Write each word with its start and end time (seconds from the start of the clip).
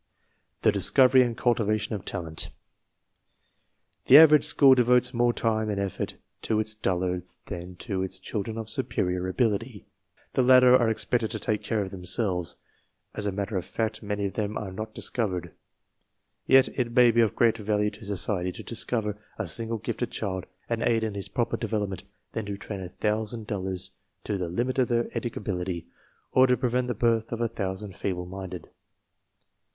^ 0.59 0.61
The 0.63 0.71
discovery 0.71 1.21
and 1.21 1.37
cultivation 1.37 1.93
of 1.93 2.05
talent. 2.05 2.49
Thejixeuge 4.07 4.43
school 4.43 4.73
devotes 4.73 5.13
more 5.13 5.31
time 5.31 5.69
and 5.69 5.79
effort 5.79 6.15
to 6.41 6.59
its 6.59 6.73
dullards 6.73 7.37
than 7.45 7.75
"to 7.75 8.01
its 8.01 8.17
children 8.17 8.57
of. 8.57 8.67
superior 8.67 9.27
ability. 9.27 9.85
The 10.33 10.41
latter 10.41 10.75
are 10.75 10.89
ex 10.89 11.05
pected 11.05 11.29
to 11.29 11.37
take 11.39 11.61
care 11.61 11.83
of 11.83 11.91
themselves. 11.91 12.57
As 13.13 13.27
a 13.27 13.31
matter 13.31 13.57
of 13.57 13.63
fact, 13.65 14.01
many 14.01 14.25
of 14.25 14.33
them 14.33 14.57
are 14.57 14.71
not 14.71 14.95
discovered. 14.95 15.53
Yet 16.47 16.69
it 16.69 16.93
may 16.93 17.11
be 17.11 17.21
of 17.21 17.35
greater 17.35 17.61
value 17.61 17.91
to 17.91 18.03
society 18.03 18.51
to 18.53 18.63
discover 18.63 19.19
a 19.37 19.47
single 19.47 19.77
gifted 19.77 20.09
child 20.09 20.47
and 20.67 20.81
aid 20.81 21.03
in 21.03 21.13
his 21.13 21.29
proper 21.29 21.57
development 21.57 22.05
than 22.31 22.47
to 22.47 22.57
train 22.57 22.81
a 22.81 22.89
thousand 22.89 23.45
dullards 23.45 23.91
to 24.23 24.39
the 24.39 24.49
limit 24.49 24.79
of 24.79 24.87
their 24.87 25.09
educability 25.15 25.85
or 26.31 26.47
to 26.47 26.57
prevent 26.57 26.87
the 26.87 26.95
birth 26.95 27.31
of 27.31 27.39
a 27.39 27.47
thousand 27.47 27.95
feeble 27.95 28.25
minded. 28.25 28.67